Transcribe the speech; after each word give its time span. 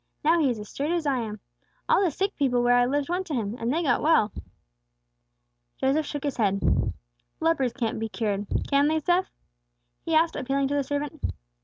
Now 0.23 0.39
he 0.39 0.49
is 0.49 0.57
as 0.57 0.67
straight 0.67 0.91
as 0.91 1.05
I 1.05 1.19
am. 1.19 1.41
All 1.87 2.03
the 2.03 2.09
sick 2.09 2.35
people 2.35 2.63
where 2.63 2.75
I 2.75 2.87
lived 2.87 3.07
went 3.07 3.27
to 3.27 3.35
Him, 3.35 3.55
and 3.59 3.71
they 3.71 3.83
got 3.83 4.01
well." 4.01 4.31
Joseph 5.77 6.07
shook 6.07 6.23
his 6.23 6.37
head. 6.37 6.59
"Lepers 7.39 7.73
can't 7.73 7.99
be 7.99 8.09
cured. 8.09 8.47
Can 8.67 8.87
they, 8.87 8.99
Seth?" 8.99 9.29
he 10.03 10.15
asked, 10.15 10.35
appealing 10.35 10.69
to 10.69 10.73
the 10.73 10.83
servant. 10.83 11.23